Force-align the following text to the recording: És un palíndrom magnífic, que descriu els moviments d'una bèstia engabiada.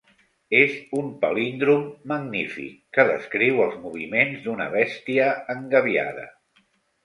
És 0.59 0.71
un 1.01 1.11
palíndrom 1.25 1.83
magnífic, 2.13 2.81
que 2.99 3.07
descriu 3.11 3.63
els 3.69 3.77
moviments 3.87 4.43
d'una 4.49 4.69
bèstia 4.81 5.33
engabiada. 5.59 6.29